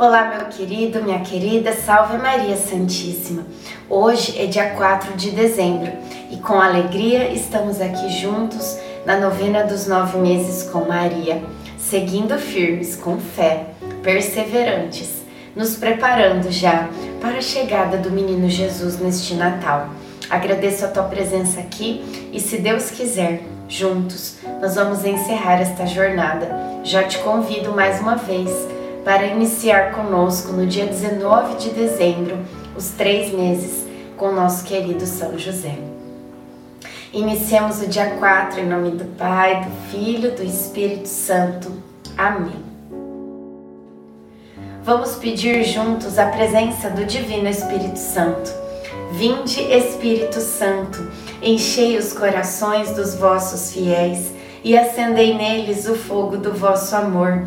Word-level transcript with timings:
Olá, 0.00 0.34
meu 0.34 0.46
querido, 0.46 1.02
minha 1.02 1.20
querida, 1.20 1.74
salve 1.74 2.16
Maria 2.16 2.56
Santíssima. 2.56 3.44
Hoje 3.86 4.40
é 4.40 4.46
dia 4.46 4.70
4 4.70 5.14
de 5.14 5.30
dezembro 5.30 5.92
e 6.30 6.38
com 6.38 6.54
alegria 6.54 7.30
estamos 7.30 7.82
aqui 7.82 8.08
juntos 8.08 8.78
na 9.04 9.20
novena 9.20 9.62
dos 9.62 9.86
nove 9.86 10.16
meses 10.16 10.62
com 10.70 10.86
Maria, 10.86 11.42
seguindo 11.76 12.38
firmes, 12.38 12.96
com 12.96 13.18
fé, 13.18 13.66
perseverantes, 14.02 15.22
nos 15.54 15.76
preparando 15.76 16.50
já 16.50 16.88
para 17.20 17.36
a 17.36 17.42
chegada 17.42 17.98
do 17.98 18.10
menino 18.10 18.48
Jesus 18.48 18.98
neste 18.98 19.34
Natal. 19.34 19.90
Agradeço 20.30 20.86
a 20.86 20.88
tua 20.88 21.02
presença 21.02 21.60
aqui 21.60 22.30
e, 22.32 22.40
se 22.40 22.56
Deus 22.56 22.90
quiser, 22.90 23.42
juntos 23.68 24.38
nós 24.62 24.76
vamos 24.76 25.04
encerrar 25.04 25.60
esta 25.60 25.84
jornada. 25.84 26.48
Já 26.84 27.02
te 27.02 27.18
convido 27.18 27.72
mais 27.72 28.00
uma 28.00 28.16
vez 28.16 28.79
para 29.04 29.26
iniciar 29.26 29.92
conosco 29.92 30.52
no 30.52 30.66
dia 30.66 30.86
19 30.86 31.56
de 31.56 31.70
dezembro 31.70 32.38
os 32.76 32.90
três 32.90 33.32
meses 33.32 33.86
com 34.16 34.32
nosso 34.32 34.64
querido 34.64 35.06
São 35.06 35.38
José. 35.38 35.78
Iniciemos 37.12 37.82
o 37.82 37.88
dia 37.88 38.10
4 38.18 38.60
em 38.60 38.66
nome 38.66 38.92
do 38.92 39.04
Pai, 39.16 39.64
do 39.64 39.90
Filho, 39.90 40.30
do 40.32 40.42
Espírito 40.42 41.08
Santo. 41.08 41.72
Amém. 42.16 42.62
Vamos 44.82 45.16
pedir 45.16 45.64
juntos 45.64 46.18
a 46.18 46.26
presença 46.26 46.88
do 46.90 47.04
Divino 47.04 47.48
Espírito 47.48 47.98
Santo. 47.98 48.50
Vinde, 49.12 49.60
Espírito 49.60 50.40
Santo, 50.40 51.10
enchei 51.42 51.98
os 51.98 52.12
corações 52.12 52.90
dos 52.92 53.14
vossos 53.14 53.72
fiéis 53.72 54.30
e 54.62 54.76
acendei 54.78 55.34
neles 55.34 55.88
o 55.88 55.96
fogo 55.96 56.36
do 56.36 56.52
vosso 56.52 56.94
amor. 56.94 57.46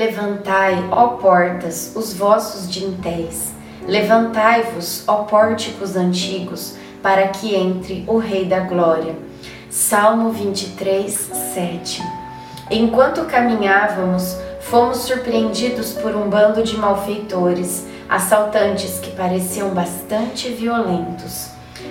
Levantai, 0.00 0.88
ó 0.90 1.08
portas, 1.08 1.92
os 1.94 2.14
vossos 2.14 2.70
dintéis. 2.70 3.52
Levantai-vos, 3.86 5.04
ó 5.06 5.24
pórticos 5.24 5.94
antigos, 5.94 6.74
para 7.02 7.28
que 7.28 7.54
entre 7.54 8.04
o 8.06 8.16
Rei 8.16 8.46
da 8.46 8.60
Glória. 8.60 9.14
Salmo 9.68 10.30
23, 10.30 11.12
7. 11.52 12.02
Enquanto 12.70 13.26
caminhávamos, 13.26 14.38
fomos 14.62 15.00
surpreendidos 15.00 15.92
por 15.92 16.16
um 16.16 16.30
bando 16.30 16.62
de 16.62 16.78
malfeitores, 16.78 17.84
assaltantes 18.08 19.00
que 19.00 19.10
pareciam 19.10 19.68
bastante 19.74 20.48
violentos. 20.48 21.48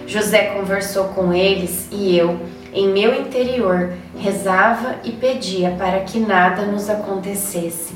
José 0.07 0.55
conversou 0.55 1.09
com 1.09 1.31
eles 1.31 1.87
e 1.91 2.17
eu, 2.17 2.39
em 2.71 2.87
meu 2.87 3.15
interior, 3.15 3.93
rezava 4.15 4.97
e 5.03 5.11
pedia 5.11 5.71
para 5.71 6.01
que 6.01 6.19
nada 6.19 6.63
nos 6.63 6.87
acontecesse. 6.87 7.95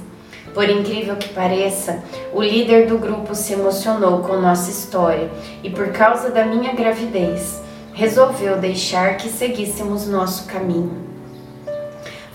Por 0.52 0.68
incrível 0.68 1.16
que 1.16 1.30
pareça, 1.30 2.04
o 2.34 2.42
líder 2.42 2.88
do 2.88 2.98
grupo 2.98 3.36
se 3.36 3.54
emocionou 3.54 4.20
com 4.20 4.38
nossa 4.38 4.72
história 4.72 5.30
e, 5.64 5.70
por 5.70 5.92
causa 5.92 6.30
da 6.30 6.44
minha 6.44 6.74
gravidez, 6.74 7.62
resolveu 7.94 8.58
deixar 8.58 9.18
que 9.18 9.30
seguíssemos 9.30 10.08
nosso 10.08 10.48
caminho. 10.48 11.04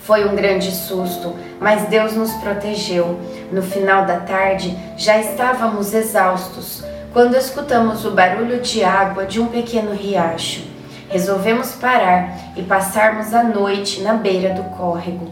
Foi 0.01 0.27
um 0.27 0.35
grande 0.35 0.71
susto, 0.71 1.35
mas 1.59 1.87
Deus 1.89 2.13
nos 2.13 2.31
protegeu. 2.35 3.19
No 3.51 3.61
final 3.61 4.05
da 4.05 4.21
tarde, 4.21 4.75
já 4.97 5.19
estávamos 5.19 5.93
exaustos 5.93 6.83
quando 7.11 7.35
escutamos 7.35 8.05
o 8.05 8.11
barulho 8.11 8.61
de 8.61 8.83
água 8.83 9.25
de 9.25 9.41
um 9.41 9.47
pequeno 9.47 9.93
riacho 9.93 10.78
resolvemos 11.09 11.73
parar 11.73 12.53
e 12.55 12.63
passarmos 12.63 13.33
a 13.33 13.43
noite 13.43 14.01
na 14.01 14.13
beira 14.13 14.53
do 14.53 14.63
córrego. 14.75 15.27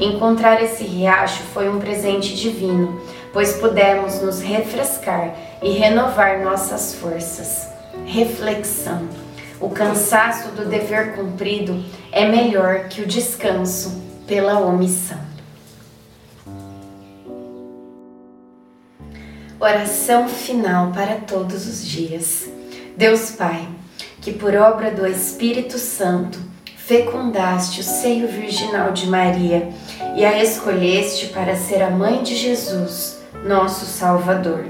Encontrar 0.00 0.62
esse 0.62 0.84
riacho 0.84 1.42
foi 1.54 1.68
um 1.68 1.78
presente 1.78 2.34
divino, 2.34 3.00
pois 3.32 3.54
pudemos 3.54 4.22
nos 4.22 4.40
refrescar 4.40 5.34
e 5.62 5.70
renovar 5.70 6.40
nossas 6.40 6.94
forças. 6.94 7.68
Reflexão: 8.06 9.08
o 9.60 9.68
cansaço 9.70 10.48
do 10.52 10.64
dever 10.64 11.14
cumprido 11.14 11.84
é 12.12 12.26
melhor 12.26 12.88
que 12.88 13.02
o 13.02 13.06
descanso 13.06 14.02
pela 14.26 14.60
omissão. 14.60 15.18
Oração 19.60 20.28
final 20.28 20.92
para 20.92 21.16
todos 21.16 21.66
os 21.66 21.84
dias. 21.84 22.48
Deus 22.96 23.32
Pai 23.32 23.66
que 24.28 24.34
por 24.34 24.54
obra 24.54 24.90
do 24.90 25.06
Espírito 25.06 25.78
Santo 25.78 26.38
fecundaste 26.76 27.80
o 27.80 27.82
seio 27.82 28.28
virginal 28.28 28.92
de 28.92 29.06
Maria 29.06 29.70
e 30.14 30.22
a 30.22 30.42
escolheste 30.42 31.28
para 31.28 31.56
ser 31.56 31.82
a 31.82 31.88
mãe 31.88 32.22
de 32.22 32.36
Jesus, 32.36 33.20
nosso 33.46 33.86
Salvador. 33.86 34.66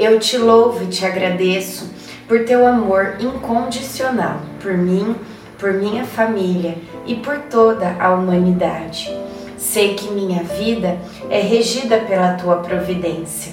Eu 0.00 0.18
te 0.18 0.36
louvo 0.36 0.82
e 0.82 0.88
te 0.88 1.06
agradeço 1.06 1.88
por 2.26 2.44
teu 2.44 2.66
amor 2.66 3.18
incondicional 3.20 4.40
por 4.60 4.76
mim, 4.76 5.14
por 5.60 5.74
minha 5.74 6.04
família 6.04 6.74
e 7.06 7.14
por 7.14 7.38
toda 7.42 7.96
a 8.00 8.12
humanidade. 8.12 9.16
Sei 9.56 9.94
que 9.94 10.10
minha 10.10 10.42
vida 10.42 10.98
é 11.30 11.40
regida 11.40 11.98
pela 11.98 12.32
tua 12.32 12.56
providência. 12.56 13.52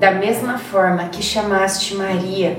Da 0.00 0.12
mesma 0.12 0.58
forma 0.58 1.08
que 1.08 1.22
chamaste 1.22 1.94
Maria 1.94 2.58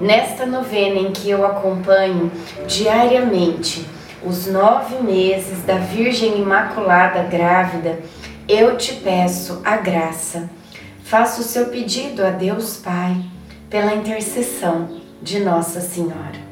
nesta 0.00 0.46
novena 0.46 0.98
em 0.98 1.12
que 1.12 1.30
eu 1.30 1.46
acompanho 1.46 2.30
diariamente 2.66 3.86
os 4.24 4.46
nove 4.46 5.02
meses 5.02 5.62
da 5.64 5.76
Virgem 5.76 6.38
Imaculada 6.40 7.22
grávida, 7.24 7.98
eu 8.48 8.76
te 8.76 8.94
peço 8.94 9.60
a 9.64 9.76
graça. 9.76 10.48
Faça 11.02 11.40
o 11.40 11.44
seu 11.44 11.66
pedido 11.66 12.24
a 12.24 12.30
Deus 12.30 12.76
Pai 12.76 13.16
pela 13.68 13.94
intercessão 13.94 15.00
de 15.20 15.40
Nossa 15.40 15.80
Senhora. 15.80 16.51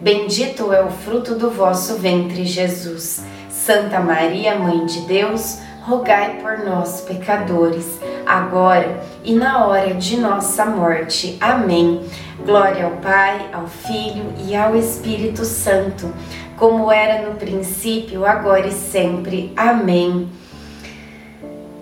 bendito 0.00 0.72
é 0.72 0.82
o 0.82 0.90
fruto 0.90 1.34
do 1.34 1.50
vosso 1.50 1.96
ventre, 1.96 2.44
Jesus. 2.44 3.22
Santa 3.50 4.00
Maria, 4.00 4.58
Mãe 4.58 4.86
de 4.86 5.00
Deus, 5.02 5.58
rogai 5.82 6.38
por 6.40 6.58
nós, 6.64 7.02
pecadores, 7.02 8.00
agora 8.26 9.02
e 9.22 9.34
na 9.34 9.66
hora 9.66 9.94
de 9.94 10.16
nossa 10.16 10.64
morte. 10.64 11.36
Amém. 11.40 12.00
Glória 12.44 12.84
ao 12.86 12.92
Pai, 12.92 13.50
ao 13.52 13.66
Filho 13.66 14.32
e 14.46 14.56
ao 14.56 14.74
Espírito 14.74 15.44
Santo, 15.44 16.12
como 16.56 16.90
era 16.90 17.28
no 17.28 17.36
princípio, 17.36 18.24
agora 18.24 18.66
e 18.66 18.72
sempre. 18.72 19.52
Amém. 19.56 20.28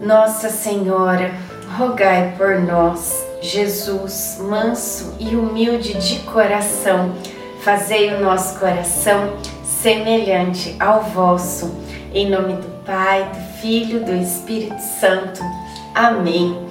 Nossa 0.01 0.49
Senhora, 0.49 1.33
rogai 1.77 2.35
por 2.37 2.61
nós. 2.61 3.27
Jesus, 3.41 4.39
manso 4.41 5.15
e 5.21 5.37
humilde 5.37 5.95
de 5.95 6.19
coração, 6.21 7.15
fazei 7.61 8.15
o 8.15 8.21
nosso 8.21 8.59
coração 8.59 9.37
semelhante 9.65 10.77
ao 10.81 11.03
vosso. 11.03 11.75
Em 12.15 12.29
nome 12.29 12.55
do 12.55 12.85
Pai, 12.85 13.31
do 13.33 13.61
Filho, 13.61 14.05
do 14.05 14.15
Espírito 14.15 14.81
Santo. 14.81 15.41
Amém. 15.95 16.68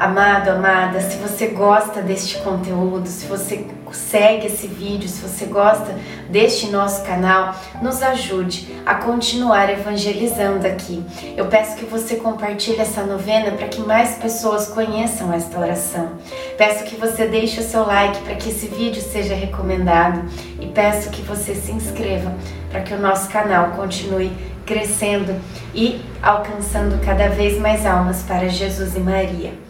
Amado, 0.00 0.48
amada, 0.48 0.98
se 0.98 1.18
você 1.18 1.48
gosta 1.48 2.00
deste 2.00 2.38
conteúdo, 2.38 3.06
se 3.06 3.26
você 3.26 3.66
segue 3.92 4.46
esse 4.46 4.66
vídeo, 4.66 5.06
se 5.06 5.20
você 5.20 5.44
gosta 5.44 5.94
deste 6.30 6.68
nosso 6.68 7.04
canal, 7.04 7.54
nos 7.82 8.02
ajude 8.02 8.80
a 8.86 8.94
continuar 8.94 9.68
evangelizando 9.68 10.66
aqui. 10.66 11.04
Eu 11.36 11.48
peço 11.48 11.76
que 11.76 11.84
você 11.84 12.16
compartilhe 12.16 12.80
essa 12.80 13.02
novena 13.02 13.50
para 13.50 13.68
que 13.68 13.82
mais 13.82 14.14
pessoas 14.14 14.68
conheçam 14.68 15.34
esta 15.34 15.60
oração. 15.60 16.12
Peço 16.56 16.84
que 16.84 16.96
você 16.96 17.26
deixe 17.26 17.60
o 17.60 17.62
seu 17.62 17.84
like 17.86 18.22
para 18.22 18.36
que 18.36 18.48
esse 18.48 18.68
vídeo 18.68 19.02
seja 19.02 19.34
recomendado 19.34 20.24
e 20.58 20.66
peço 20.68 21.10
que 21.10 21.20
você 21.20 21.54
se 21.54 21.72
inscreva 21.72 22.34
para 22.70 22.80
que 22.80 22.94
o 22.94 22.98
nosso 22.98 23.28
canal 23.28 23.72
continue 23.72 24.32
crescendo 24.64 25.38
e 25.74 26.00
alcançando 26.22 26.98
cada 27.04 27.28
vez 27.28 27.58
mais 27.58 27.84
almas 27.84 28.22
para 28.22 28.48
Jesus 28.48 28.96
e 28.96 29.00
Maria. 29.00 29.69